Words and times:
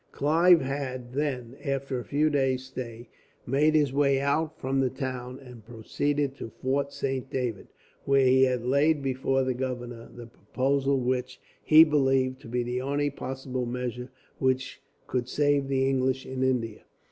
Clive 0.11 0.61
had, 0.61 1.13
then, 1.13 1.55
after 1.63 1.99
a 1.99 2.03
few 2.03 2.31
days' 2.31 2.63
stay, 2.65 3.07
made 3.45 3.75
his 3.75 3.93
way 3.93 4.19
out 4.19 4.57
from 4.57 4.79
the 4.79 4.89
town, 4.89 5.37
and 5.37 5.63
proceeded 5.63 6.33
to 6.37 6.49
Fort 6.49 6.91
Saint 6.91 7.29
David, 7.29 7.67
where 8.05 8.25
he 8.25 8.45
had 8.45 8.65
laid 8.65 9.03
before 9.03 9.43
the 9.43 9.53
governor 9.53 10.09
the 10.11 10.25
proposal, 10.25 10.99
which 10.99 11.39
he 11.63 11.83
believed 11.83 12.41
to 12.41 12.47
be 12.47 12.63
the 12.63 12.81
only 12.81 13.11
possible 13.11 13.67
measure 13.67 14.09
which 14.39 14.81
could 15.05 15.29
save 15.29 15.67
the 15.67 15.87
English 15.87 16.25
in 16.25 16.41
India. 16.41 16.81